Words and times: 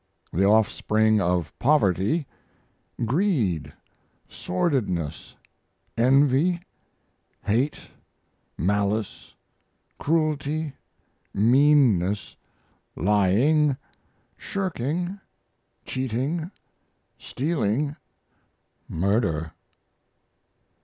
The 0.33 0.45
offspring 0.45 1.21
of 1.21 1.53
poverty: 1.59 2.25
Greed, 3.05 3.71
sordidness, 4.27 5.35
envy, 5.95 6.59
hate, 7.43 7.77
malice, 8.57 9.35
cruelty, 9.99 10.73
meanness, 11.35 12.35
lying, 12.95 13.77
shirking, 14.37 15.19
cheating, 15.85 16.49
stealing, 17.19 17.95
murder. 18.89 19.51